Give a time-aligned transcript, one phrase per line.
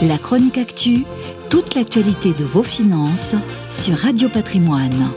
[0.00, 1.02] La chronique actu,
[1.50, 3.34] toute l'actualité de vos finances
[3.68, 5.10] sur Radio Patrimoine.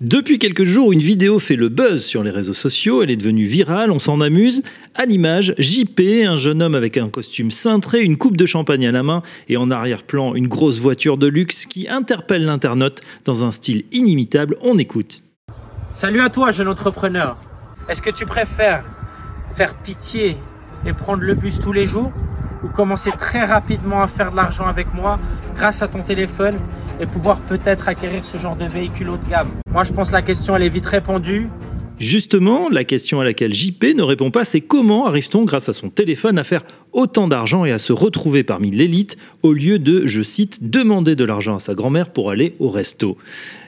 [0.00, 3.46] Depuis quelques jours, une vidéo fait le buzz sur les réseaux sociaux, elle est devenue
[3.46, 4.62] virale, on s'en amuse.
[4.94, 8.92] À l'image, JP, un jeune homme avec un costume cintré, une coupe de champagne à
[8.92, 13.50] la main et en arrière-plan une grosse voiture de luxe qui interpelle l'internaute dans un
[13.50, 14.58] style inimitable.
[14.60, 15.24] On écoute.
[15.90, 17.36] Salut à toi, jeune entrepreneur.
[17.88, 18.84] Est-ce que tu préfères
[19.56, 20.36] faire pitié
[20.86, 22.12] et prendre le bus tous les jours
[22.66, 25.18] ou commencer très rapidement à faire de l'argent avec moi
[25.54, 26.58] grâce à ton téléphone
[26.98, 30.14] et pouvoir peut-être acquérir ce genre de véhicule haut de gamme Moi, je pense que
[30.14, 31.50] la question, elle est vite répondue.
[31.98, 35.88] Justement, la question à laquelle JP ne répond pas, c'est comment arrive-t-on, grâce à son
[35.88, 40.22] téléphone, à faire autant d'argent et à se retrouver parmi l'élite au lieu de, je
[40.22, 43.16] cite, demander de l'argent à sa grand-mère pour aller au resto.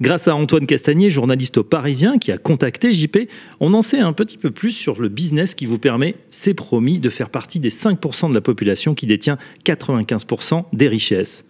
[0.00, 3.28] Grâce à Antoine Castagnier, journaliste au Parisien, qui a contacté JP,
[3.60, 7.00] on en sait un petit peu plus sur le business qui vous permet, c'est promis,
[7.00, 9.36] de faire partie des 5% de la population qui détient
[9.66, 11.44] 95% des richesses.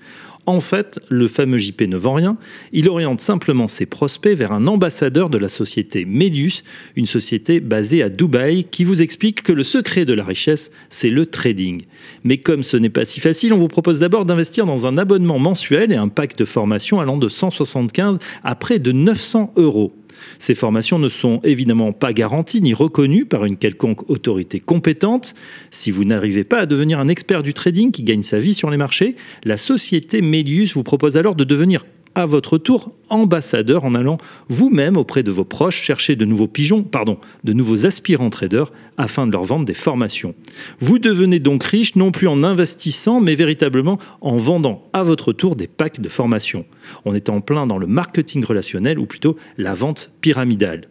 [0.46, 2.36] En fait, le fameux JP ne vend rien,
[2.72, 6.64] il oriente simplement ses prospects vers un ambassadeur de la société Medius,
[6.96, 11.08] une société basée à Dubaï, qui vous explique que le secret de la richesse, c'est
[11.08, 11.82] le trading.
[12.24, 15.38] Mais comme ce n'est pas si facile, on vous propose d'abord d'investir dans un abonnement
[15.38, 19.94] mensuel et un pack de formation allant de 175 à près de 900 euros.
[20.38, 25.34] Ces formations ne sont évidemment pas garanties ni reconnues par une quelconque autorité compétente.
[25.70, 28.70] Si vous n'arrivez pas à devenir un expert du trading qui gagne sa vie sur
[28.70, 33.94] les marchés, la société Melius vous propose alors de devenir à votre tour ambassadeur en
[33.94, 38.72] allant vous-même auprès de vos proches chercher de nouveaux pigeons, pardon, de nouveaux aspirants traders
[38.96, 40.34] afin de leur vendre des formations.
[40.80, 45.56] Vous devenez donc riche non plus en investissant mais véritablement en vendant à votre tour
[45.56, 46.64] des packs de formation.
[47.04, 50.82] On est en plein dans le marketing relationnel ou plutôt la vente pyramidale.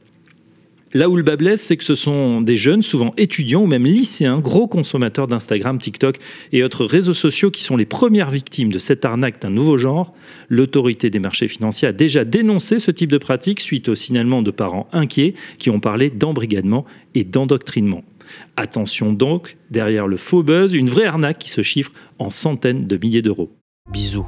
[0.94, 3.86] Là où le bas blesse, c'est que ce sont des jeunes, souvent étudiants ou même
[3.86, 6.20] lycéens, gros consommateurs d'Instagram, TikTok
[6.52, 10.14] et autres réseaux sociaux qui sont les premières victimes de cette arnaque d'un nouveau genre.
[10.50, 14.52] L'autorité des marchés financiers a déjà dénoncé ce type de pratique suite au signalement de
[14.52, 16.86] parents inquiets qui ont parlé d'embrigadement
[17.16, 18.04] et d'endoctrinement.
[18.56, 22.98] Attention donc, derrière le faux buzz, une vraie arnaque qui se chiffre en centaines de
[22.98, 23.52] milliers d'euros.
[23.92, 24.28] Bisous.